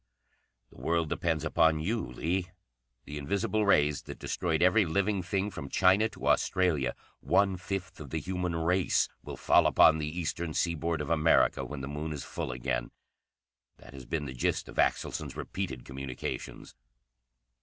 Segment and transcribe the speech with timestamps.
[0.71, 2.47] "The world depends upon you, Lee.
[3.05, 8.09] The invisible rays that destroyed every living thing from China to Australia one fifth of
[8.09, 12.23] the human race will fall upon the eastern seaboard of America when the moon is
[12.23, 12.89] full again.
[13.77, 16.73] That has been the gist of Axelson's repeated communications.